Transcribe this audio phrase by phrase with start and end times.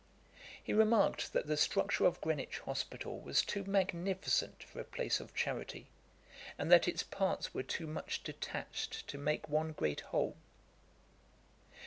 [0.63, 5.35] He remarked that the structure of Greenwich hospital was too magnificent for a place of
[5.35, 5.91] charity,
[6.57, 10.37] and that its parts were too much detached to make one great whole.